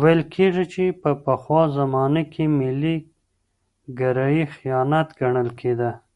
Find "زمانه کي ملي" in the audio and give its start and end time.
1.78-2.96